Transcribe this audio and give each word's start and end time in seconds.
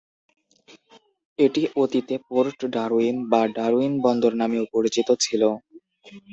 এটি 1.39 1.61
অতীতে 1.75 2.15
Port 2.27 2.57
Darwin 2.75 3.17
বা 3.31 3.41
ডারউইন 3.57 3.93
বন্দর 4.05 4.31
নামেও 4.41 4.65
পরিচিত 4.73 5.07
ছিল। 5.23 5.41